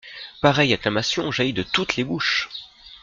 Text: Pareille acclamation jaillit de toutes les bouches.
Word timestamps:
Pareille 0.41 0.73
acclamation 0.73 1.31
jaillit 1.31 1.53
de 1.53 1.61
toutes 1.61 1.95
les 1.95 2.03
bouches. 2.03 2.49